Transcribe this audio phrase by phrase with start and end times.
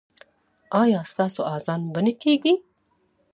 [0.81, 2.53] ایا ستاسو اذان به نه کیږي؟